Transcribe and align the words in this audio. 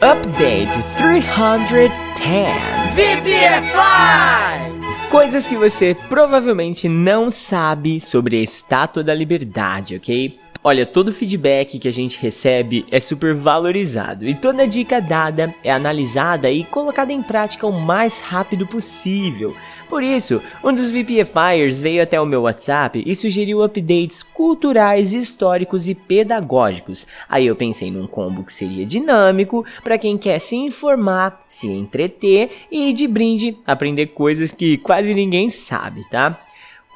Update 0.00 0.80
310 0.96 1.90
VPFI! 2.94 3.78
Coisas 5.10 5.48
que 5.48 5.56
você 5.56 5.96
provavelmente 6.08 6.88
não 6.88 7.32
sabe 7.32 8.00
sobre 8.00 8.36
a 8.36 8.40
Estátua 8.40 9.02
da 9.02 9.12
Liberdade, 9.12 9.96
ok? 9.96 10.38
Olha, 10.68 10.84
todo 10.84 11.14
feedback 11.14 11.78
que 11.78 11.88
a 11.88 11.90
gente 11.90 12.20
recebe 12.20 12.84
é 12.90 13.00
super 13.00 13.34
valorizado 13.34 14.28
e 14.28 14.34
toda 14.34 14.68
dica 14.68 15.00
dada 15.00 15.54
é 15.64 15.72
analisada 15.72 16.50
e 16.50 16.62
colocada 16.62 17.10
em 17.10 17.22
prática 17.22 17.66
o 17.66 17.72
mais 17.72 18.20
rápido 18.20 18.66
possível. 18.66 19.56
Por 19.88 20.02
isso, 20.02 20.42
um 20.62 20.74
dos 20.74 20.90
VPFires 20.90 21.80
veio 21.80 22.02
até 22.02 22.20
o 22.20 22.26
meu 22.26 22.42
WhatsApp 22.42 23.02
e 23.06 23.16
sugeriu 23.16 23.64
updates 23.64 24.22
culturais, 24.22 25.14
históricos 25.14 25.88
e 25.88 25.94
pedagógicos. 25.94 27.06
Aí 27.26 27.46
eu 27.46 27.56
pensei 27.56 27.90
num 27.90 28.06
combo 28.06 28.44
que 28.44 28.52
seria 28.52 28.84
dinâmico 28.84 29.64
para 29.82 29.96
quem 29.96 30.18
quer 30.18 30.38
se 30.38 30.54
informar, 30.54 31.42
se 31.48 31.66
entreter 31.66 32.50
e 32.70 32.92
de 32.92 33.08
brinde 33.08 33.56
aprender 33.66 34.08
coisas 34.08 34.52
que 34.52 34.76
quase 34.76 35.14
ninguém 35.14 35.48
sabe, 35.48 36.06
tá? 36.10 36.38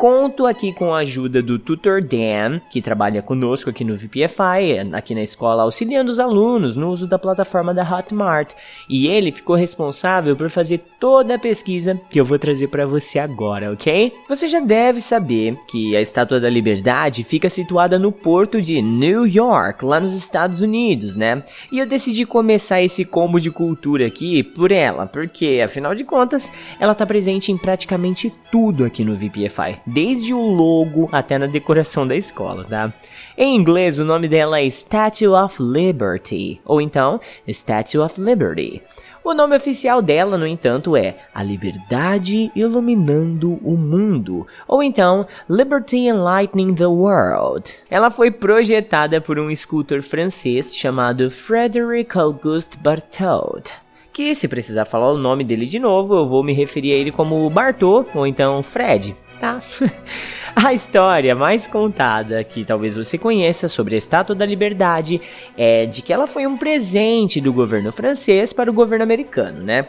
Conto 0.02 0.48
aqui 0.48 0.72
com 0.72 0.92
a 0.92 0.98
ajuda 0.98 1.40
do 1.40 1.60
Tutor 1.60 2.02
Dan, 2.02 2.58
que 2.72 2.82
trabalha 2.82 3.22
conosco 3.22 3.70
aqui 3.70 3.84
no 3.84 3.96
VPFI, 3.96 4.80
aqui 4.92 5.14
na 5.14 5.22
escola, 5.22 5.62
auxiliando 5.62 6.10
os 6.10 6.18
alunos 6.18 6.74
no 6.74 6.90
uso 6.90 7.06
da 7.06 7.20
plataforma 7.20 7.72
da 7.72 7.88
Hotmart. 7.88 8.50
E 8.88 9.06
ele 9.06 9.30
ficou 9.30 9.54
responsável 9.54 10.34
por 10.34 10.50
fazer 10.50 10.78
toda 10.98 11.36
a 11.36 11.38
pesquisa 11.38 12.00
que 12.10 12.18
eu 12.18 12.24
vou 12.24 12.36
trazer 12.36 12.66
para 12.66 12.84
você 12.84 13.20
agora, 13.20 13.70
ok? 13.70 14.12
Você 14.28 14.48
já 14.48 14.58
deve 14.58 15.00
saber 15.00 15.56
que 15.68 15.94
a 15.94 16.00
Estátua 16.00 16.40
da 16.40 16.50
Liberdade 16.50 17.22
fica 17.22 17.48
situada 17.48 17.96
no 17.96 18.10
porto 18.10 18.60
de 18.60 18.82
New 18.82 19.24
York, 19.24 19.84
lá 19.84 20.00
nos 20.00 20.14
Estados 20.14 20.62
Unidos, 20.62 21.14
né? 21.14 21.44
E 21.70 21.78
eu 21.78 21.86
decidi 21.86 22.26
começar 22.26 22.82
esse 22.82 23.04
combo 23.04 23.40
de 23.40 23.52
cultura 23.52 24.04
aqui 24.04 24.42
por 24.42 24.72
ela, 24.72 25.06
porque 25.06 25.62
afinal 25.64 25.94
de 25.94 26.02
contas, 26.02 26.50
ela 26.80 26.92
tá 26.92 27.06
presente 27.06 27.52
em 27.52 27.56
praticamente 27.56 28.32
tudo 28.50 28.84
aqui 28.84 29.04
no 29.04 29.14
VPFI 29.14 29.91
desde 29.92 30.32
o 30.32 30.40
logo 30.40 31.08
até 31.12 31.38
na 31.38 31.46
decoração 31.46 32.06
da 32.06 32.16
escola, 32.16 32.64
tá? 32.64 32.92
Em 33.36 33.56
inglês, 33.56 33.98
o 33.98 34.04
nome 34.04 34.28
dela 34.28 34.60
é 34.60 34.66
Statue 34.66 35.28
of 35.28 35.62
Liberty, 35.62 36.60
ou 36.64 36.80
então 36.80 37.20
Statue 37.48 37.98
of 37.98 38.20
Liberty. 38.20 38.82
O 39.24 39.34
nome 39.34 39.56
oficial 39.56 40.02
dela, 40.02 40.36
no 40.36 40.44
entanto, 40.44 40.96
é 40.96 41.16
A 41.32 41.44
Liberdade 41.44 42.50
Iluminando 42.56 43.52
o 43.62 43.76
Mundo, 43.76 44.44
ou 44.66 44.82
então 44.82 45.24
Liberty 45.48 46.08
Enlightening 46.08 46.74
the 46.74 46.86
World. 46.86 47.72
Ela 47.88 48.10
foi 48.10 48.32
projetada 48.32 49.20
por 49.20 49.38
um 49.38 49.48
escultor 49.48 50.02
francês 50.02 50.74
chamado 50.74 51.30
Frédéric 51.30 52.18
Auguste 52.18 52.76
Barthold. 52.78 53.70
Que, 54.12 54.34
se 54.34 54.48
precisar 54.48 54.84
falar 54.84 55.12
o 55.12 55.16
nome 55.16 55.44
dele 55.44 55.66
de 55.66 55.78
novo, 55.78 56.16
eu 56.16 56.26
vou 56.26 56.42
me 56.42 56.52
referir 56.52 56.92
a 56.92 56.96
ele 56.96 57.12
como 57.12 57.48
Bartô 57.48 58.04
ou 58.12 58.26
então 58.26 58.60
Fred, 58.60 59.14
tá? 59.42 59.60
a 60.54 60.72
história 60.72 61.34
mais 61.34 61.66
contada, 61.66 62.44
que 62.44 62.64
talvez 62.64 62.96
você 62.96 63.18
conheça 63.18 63.66
sobre 63.66 63.96
a 63.96 63.98
Estátua 63.98 64.36
da 64.36 64.46
Liberdade, 64.46 65.20
é 65.58 65.84
de 65.84 66.00
que 66.00 66.12
ela 66.12 66.28
foi 66.28 66.46
um 66.46 66.56
presente 66.56 67.40
do 67.40 67.52
governo 67.52 67.90
francês 67.90 68.52
para 68.52 68.70
o 68.70 68.74
governo 68.74 69.02
americano, 69.02 69.60
né? 69.60 69.88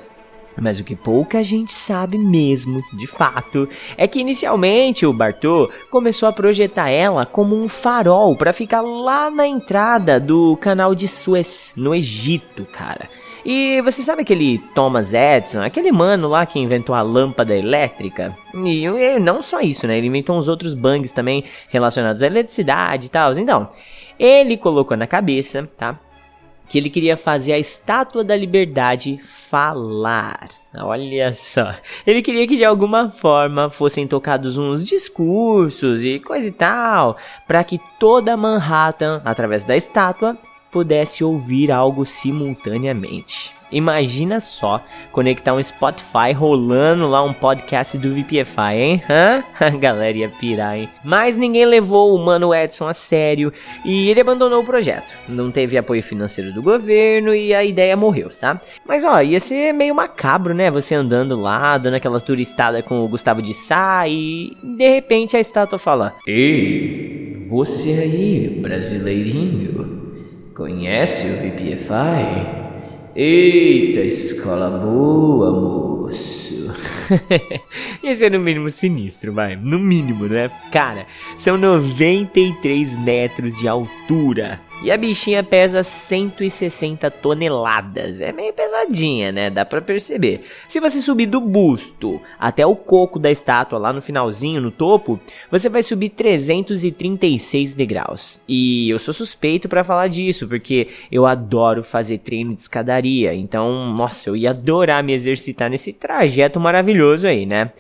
Mas 0.59 0.79
o 0.79 0.83
que 0.83 0.95
pouca 0.95 1.43
gente 1.43 1.71
sabe 1.71 2.17
mesmo, 2.17 2.81
de 2.93 3.07
fato, 3.07 3.67
é 3.97 4.07
que 4.07 4.19
inicialmente 4.19 5.05
o 5.05 5.13
Bartô 5.13 5.69
começou 5.89 6.29
a 6.29 6.33
projetar 6.33 6.89
ela 6.89 7.25
como 7.25 7.55
um 7.55 7.67
farol 7.67 8.35
para 8.35 8.53
ficar 8.53 8.81
lá 8.81 9.31
na 9.31 9.47
entrada 9.47 10.19
do 10.19 10.55
canal 10.57 10.93
de 10.93 11.07
Suez, 11.07 11.73
no 11.75 11.93
Egito, 11.93 12.65
cara. 12.65 13.09
E 13.45 13.81
você 13.81 14.01
sabe 14.01 14.21
aquele 14.21 14.57
Thomas 14.73 15.13
Edison, 15.13 15.61
aquele 15.61 15.91
mano 15.91 16.29
lá 16.29 16.45
que 16.45 16.59
inventou 16.59 16.95
a 16.95 17.01
lâmpada 17.01 17.55
elétrica? 17.55 18.35
E, 18.53 18.85
e 18.85 19.19
não 19.19 19.41
só 19.41 19.59
isso, 19.59 19.85
né? 19.85 19.97
Ele 19.97 20.07
inventou 20.07 20.37
uns 20.37 20.47
outros 20.47 20.73
bugs 20.73 21.11
também 21.11 21.43
relacionados 21.69 22.23
à 22.23 22.27
eletricidade 22.27 23.07
e 23.07 23.09
tal. 23.09 23.31
Então, 23.33 23.69
ele 24.17 24.55
colocou 24.55 24.95
na 24.95 25.07
cabeça, 25.07 25.69
tá? 25.77 25.99
que 26.67 26.77
ele 26.77 26.89
queria 26.89 27.15
fazer 27.15 27.53
a 27.53 27.59
estátua 27.59 28.23
da 28.23 28.35
liberdade 28.35 29.19
falar. 29.21 30.47
Olha 30.75 31.31
só. 31.33 31.71
Ele 32.05 32.21
queria 32.21 32.47
que 32.47 32.55
de 32.55 32.65
alguma 32.65 33.11
forma 33.11 33.69
fossem 33.69 34.07
tocados 34.07 34.57
uns 34.57 34.83
discursos 34.83 36.03
e 36.03 36.19
coisa 36.19 36.47
e 36.47 36.51
tal, 36.51 37.17
para 37.45 37.63
que 37.63 37.79
toda 37.99 38.35
Manhattan, 38.37 39.21
através 39.23 39.65
da 39.65 39.75
estátua, 39.75 40.37
pudesse 40.73 41.23
ouvir 41.23 41.71
algo 41.71 42.03
simultaneamente. 42.03 43.53
Imagina 43.73 44.39
só 44.39 44.83
conectar 45.11 45.53
um 45.53 45.61
Spotify 45.61 46.31
rolando 46.35 47.07
lá 47.07 47.23
um 47.23 47.33
podcast 47.33 47.97
do 47.97 48.13
VPFI, 48.13 48.75
hein? 48.75 49.03
Hã? 49.09 49.43
A 49.59 49.69
galera 49.75 50.15
ia 50.15 50.29
pirar, 50.29 50.77
hein? 50.77 50.89
Mas 51.03 51.35
ninguém 51.35 51.65
levou 51.65 52.15
o 52.15 52.23
Mano 52.23 52.53
Edson 52.53 52.87
a 52.87 52.93
sério 52.93 53.51
e 53.83 54.09
ele 54.09 54.21
abandonou 54.21 54.61
o 54.61 54.65
projeto. 54.65 55.15
Não 55.27 55.49
teve 55.49 55.77
apoio 55.77 56.03
financeiro 56.03 56.53
do 56.53 56.61
governo 56.61 57.33
e 57.33 57.53
a 57.53 57.63
ideia 57.63 57.97
morreu, 57.97 58.29
tá? 58.29 58.61
Mas 58.85 59.03
ó, 59.03 59.21
ia 59.21 59.39
ser 59.39 59.73
meio 59.73 59.95
macabro, 59.95 60.53
né? 60.53 60.69
Você 60.69 60.93
andando 60.93 61.39
lá, 61.39 61.77
dando 61.77 61.95
aquela 61.95 62.19
turistada 62.19 62.83
com 62.83 63.03
o 63.03 63.07
Gustavo 63.07 63.41
de 63.41 63.55
Sá 63.55 64.07
e 64.07 64.55
de 64.77 64.87
repente 64.87 65.35
a 65.35 65.39
estátua 65.39 65.79
fala: 65.79 66.13
Ei, 66.27 67.47
você 67.49 67.91
aí, 67.93 68.59
brasileirinho? 68.61 70.02
Conhece 70.53 71.31
o 71.31 71.41
VPFI? 71.41 72.62
Eita, 73.15 73.99
escola 73.99 74.71
boa, 74.71 75.51
moço. 75.51 76.73
Esse 78.03 78.25
é 78.25 78.29
no 78.29 78.39
mínimo 78.39 78.71
sinistro, 78.71 79.31
vai. 79.31 79.55
No 79.55 79.77
mínimo, 79.77 80.25
né? 80.25 80.49
Cara, 80.71 81.05
são 81.37 81.55
93 81.55 82.97
metros 82.97 83.55
de 83.55 83.67
altura. 83.67 84.59
E 84.83 84.91
a 84.91 84.97
bichinha 84.97 85.41
pesa 85.41 85.81
160 85.81 87.09
toneladas. 87.09 88.19
É 88.19 88.33
meio 88.33 88.51
pesadinha, 88.51 89.31
né? 89.31 89.49
Dá 89.49 89.63
pra 89.63 89.79
perceber. 89.81 90.41
Se 90.67 90.81
você 90.81 91.01
subir 91.01 91.25
do 91.25 91.39
busto 91.39 92.19
até 92.37 92.65
o 92.65 92.75
coco 92.75 93.17
da 93.17 93.31
estátua 93.31 93.79
lá 93.79 93.93
no 93.93 94.01
finalzinho, 94.01 94.59
no 94.59 94.71
topo, 94.71 95.17
você 95.49 95.69
vai 95.69 95.83
subir 95.83 96.09
336 96.09 97.73
degraus. 97.73 98.41
E 98.45 98.89
eu 98.89 98.99
sou 98.99 99.13
suspeito 99.13 99.69
para 99.69 99.85
falar 99.85 100.09
disso, 100.09 100.49
porque 100.49 100.89
eu 101.09 101.25
adoro 101.25 101.81
fazer 101.81 102.17
treino 102.17 102.53
de 102.53 102.59
escadaria. 102.59 103.02
Então, 103.09 103.93
nossa, 103.93 104.29
eu 104.29 104.35
ia 104.35 104.51
adorar 104.51 105.03
me 105.03 105.13
exercitar 105.13 105.69
nesse 105.69 105.93
trajeto 105.93 106.59
maravilhoso 106.59 107.27
aí, 107.27 107.45
né? 107.45 107.71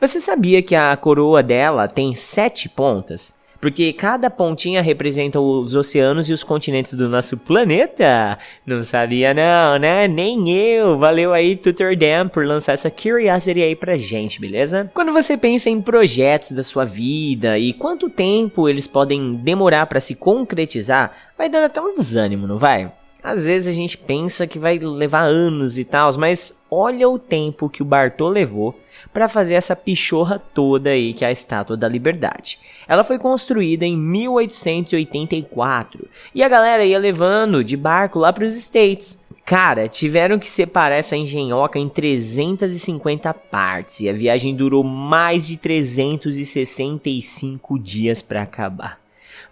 Você 0.00 0.20
sabia 0.20 0.62
que 0.62 0.74
a 0.74 0.96
coroa 0.96 1.42
dela 1.42 1.88
tem 1.88 2.14
sete 2.14 2.68
pontas? 2.68 3.40
Porque 3.62 3.92
cada 3.92 4.28
pontinha 4.28 4.82
representa 4.82 5.38
os 5.38 5.76
oceanos 5.76 6.28
e 6.28 6.32
os 6.32 6.42
continentes 6.42 6.94
do 6.94 7.08
nosso 7.08 7.38
planeta. 7.38 8.36
Não 8.66 8.82
sabia 8.82 9.32
não, 9.32 9.78
né? 9.78 10.08
Nem 10.08 10.50
eu. 10.50 10.98
Valeu 10.98 11.32
aí, 11.32 11.54
Tutor 11.54 11.94
Dan, 11.94 12.26
por 12.26 12.44
lançar 12.44 12.72
essa 12.72 12.90
curiosity 12.90 13.62
aí 13.62 13.76
pra 13.76 13.96
gente, 13.96 14.40
beleza? 14.40 14.90
Quando 14.92 15.12
você 15.12 15.36
pensa 15.36 15.70
em 15.70 15.80
projetos 15.80 16.50
da 16.50 16.64
sua 16.64 16.84
vida 16.84 17.56
e 17.56 17.72
quanto 17.72 18.10
tempo 18.10 18.68
eles 18.68 18.88
podem 18.88 19.34
demorar 19.34 19.86
para 19.86 20.00
se 20.00 20.16
concretizar, 20.16 21.12
vai 21.38 21.48
dando 21.48 21.66
até 21.66 21.80
um 21.80 21.94
desânimo, 21.94 22.48
não 22.48 22.58
vai? 22.58 22.90
Às 23.22 23.46
vezes 23.46 23.68
a 23.68 23.72
gente 23.72 23.96
pensa 23.96 24.48
que 24.48 24.58
vai 24.58 24.76
levar 24.78 25.22
anos 25.22 25.78
e 25.78 25.84
tal, 25.84 26.10
mas 26.18 26.60
olha 26.68 27.08
o 27.08 27.20
tempo 27.20 27.68
que 27.68 27.80
o 27.80 27.84
Bartô 27.84 28.28
levou 28.28 28.76
para 29.12 29.28
fazer 29.28 29.54
essa 29.54 29.76
pichorra 29.76 30.42
toda 30.52 30.90
aí 30.90 31.14
que 31.14 31.24
é 31.24 31.28
a 31.28 31.32
Estátua 31.32 31.76
da 31.76 31.88
Liberdade. 31.88 32.58
Ela 32.88 33.04
foi 33.04 33.20
construída 33.20 33.86
em 33.86 33.96
1884 33.96 36.08
e 36.34 36.42
a 36.42 36.48
galera 36.48 36.84
ia 36.84 36.98
levando 36.98 37.62
de 37.62 37.76
barco 37.76 38.18
lá 38.18 38.32
para 38.32 38.44
os 38.44 38.54
States. 38.54 39.22
Cara, 39.44 39.88
tiveram 39.88 40.38
que 40.38 40.46
separar 40.46 40.94
essa 40.96 41.16
engenhoca 41.16 41.78
em 41.78 41.88
350 41.88 43.32
partes 43.34 44.00
e 44.00 44.08
a 44.08 44.12
viagem 44.12 44.52
durou 44.54 44.82
mais 44.82 45.46
de 45.46 45.56
365 45.56 47.78
dias 47.78 48.20
para 48.20 48.42
acabar. 48.42 48.98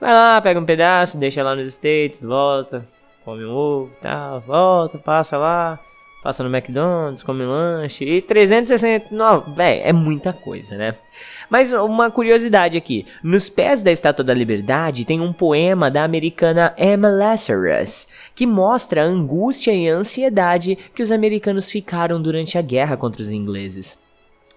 Vai 0.00 0.12
lá, 0.12 0.40
pega 0.40 0.58
um 0.58 0.64
pedaço, 0.64 1.18
deixa 1.18 1.40
lá 1.42 1.54
nos 1.54 1.66
States, 1.66 2.18
volta, 2.20 2.86
come 3.24 3.44
ovo, 3.44 3.90
tal, 4.00 4.40
volta, 4.40 4.98
passa 4.98 5.36
lá, 5.36 5.78
passa 6.22 6.42
no 6.42 6.54
McDonald's, 6.54 7.22
come 7.22 7.44
lanche 7.44 8.04
e 8.04 8.22
369, 8.22 9.52
velho, 9.54 9.82
é 9.84 9.92
muita 9.92 10.32
coisa, 10.32 10.76
né? 10.76 10.96
Mas 11.48 11.72
uma 11.72 12.10
curiosidade 12.10 12.76
aqui, 12.78 13.06
nos 13.22 13.48
pés 13.48 13.82
da 13.82 13.90
Estátua 13.90 14.24
da 14.24 14.32
Liberdade 14.32 15.04
tem 15.04 15.20
um 15.20 15.32
poema 15.32 15.90
da 15.90 16.04
americana 16.04 16.74
Emma 16.78 17.08
Lazarus, 17.08 18.08
que 18.34 18.46
mostra 18.46 19.02
a 19.02 19.06
angústia 19.06 19.72
e 19.72 19.88
a 19.88 19.94
ansiedade 19.94 20.78
que 20.94 21.02
os 21.02 21.10
americanos 21.10 21.70
ficaram 21.70 22.22
durante 22.22 22.56
a 22.56 22.62
guerra 22.62 22.96
contra 22.96 23.22
os 23.22 23.32
ingleses. 23.32 23.98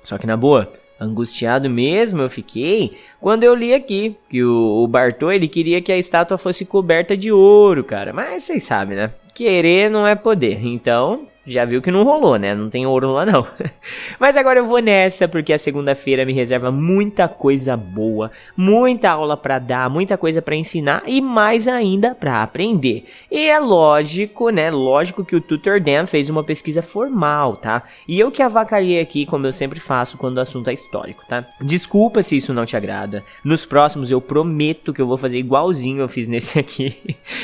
Só 0.03 0.17
que 0.17 0.27
na 0.27 0.37
boa, 0.37 0.71
Angustiado 0.99 1.69
mesmo 1.69 2.21
eu 2.21 2.29
fiquei 2.29 2.97
quando 3.19 3.43
eu 3.43 3.53
li 3.53 3.73
aqui 3.73 4.15
que 4.29 4.43
o, 4.43 4.83
o 4.83 4.87
Bartô 4.87 5.31
ele 5.31 5.47
queria 5.47 5.81
que 5.81 5.91
a 5.91 5.97
estátua 5.97 6.37
fosse 6.37 6.65
coberta 6.65 7.17
de 7.17 7.31
ouro, 7.31 7.83
cara. 7.83 8.13
Mas 8.13 8.43
vocês 8.43 8.63
sabem, 8.63 8.95
né? 8.95 9.11
Querer 9.33 9.89
não 9.89 10.07
é 10.07 10.15
poder. 10.15 10.63
Então, 10.65 11.27
já 11.45 11.65
viu 11.65 11.81
que 11.81 11.91
não 11.91 12.03
rolou, 12.03 12.37
né? 12.37 12.55
Não 12.55 12.69
tem 12.69 12.85
ouro 12.85 13.11
lá 13.11 13.25
não. 13.25 13.45
Mas 14.19 14.37
agora 14.37 14.59
eu 14.59 14.65
vou 14.65 14.79
nessa 14.79 15.27
porque 15.27 15.51
a 15.51 15.57
segunda-feira 15.57 16.25
me 16.25 16.33
reserva 16.33 16.71
muita 16.71 17.27
coisa 17.27 17.75
boa, 17.75 18.31
muita 18.55 19.09
aula 19.09 19.35
para 19.35 19.59
dar, 19.59 19.89
muita 19.89 20.17
coisa 20.17 20.41
para 20.41 20.55
ensinar 20.55 21.03
e 21.05 21.21
mais 21.21 21.67
ainda 21.67 22.15
para 22.15 22.41
aprender. 22.41 23.05
E 23.29 23.49
é 23.49 23.59
lógico, 23.59 24.49
né? 24.49 24.71
Lógico 24.71 25.25
que 25.25 25.35
o 25.35 25.41
Tutor 25.41 25.81
Dan 25.81 26.05
fez 26.05 26.29
uma 26.29 26.43
pesquisa 26.43 26.81
formal, 26.81 27.57
tá? 27.57 27.83
E 28.07 28.19
eu 28.19 28.31
que 28.31 28.41
avacalhei 28.41 29.01
aqui, 29.01 29.25
como 29.25 29.45
eu 29.45 29.53
sempre 29.53 29.79
faço 29.79 30.17
quando 30.17 30.37
o 30.37 30.41
assunto 30.41 30.69
é 30.69 30.73
histórico, 30.73 31.23
tá? 31.27 31.45
Desculpa 31.59 32.23
se 32.23 32.37
isso 32.37 32.53
não 32.53 32.65
te 32.65 32.77
agrada. 32.77 33.23
Nos 33.43 33.65
próximos 33.65 34.11
eu 34.11 34.21
prometo 34.21 34.93
que 34.93 35.01
eu 35.01 35.07
vou 35.07 35.17
fazer 35.17 35.39
igualzinho 35.39 36.01
eu 36.01 36.07
fiz 36.07 36.27
nesse 36.27 36.57
aqui. 36.59 36.95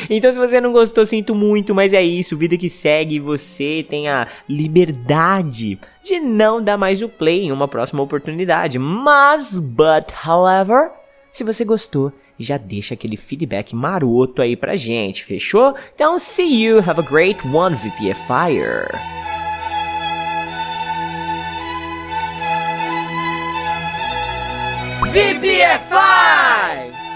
então 0.10 0.31
se 0.31 0.38
você 0.38 0.62
não 0.62 0.72
gostou, 0.72 1.06
sinto 1.06 1.36
muito, 1.36 1.75
mas 1.75 1.94
é 1.94 2.01
isso, 2.01 2.38
vida 2.38 2.56
que 2.56 2.69
segue, 2.69 3.19
você 3.19 3.86
tem 3.89 4.07
a 4.07 4.27
liberdade 4.47 5.80
de 6.03 6.19
não 6.19 6.62
dar 6.62 6.77
mais 6.77 7.01
o 7.01 7.09
play 7.09 7.44
em 7.44 7.51
uma 7.51 7.68
próxima 7.68 8.01
oportunidade. 8.01 8.77
Mas, 8.77 9.59
but, 9.59 10.13
however, 10.25 10.91
se 11.31 11.44
você 11.44 11.65
gostou, 11.65 12.13
já 12.38 12.57
deixa 12.57 12.94
aquele 12.94 13.18
feedback 13.18 13.75
maroto 13.75 14.41
aí 14.41 14.56
pra 14.56 14.75
gente, 14.75 15.25
fechou? 15.25 15.75
Então, 15.94 16.18
see 16.18 16.63
you, 16.63 16.80
have 16.80 17.00
a 17.00 17.03
great 17.03 17.39
one, 17.47 17.75
VPFire! 17.75 18.88
VPFI! 25.12 27.08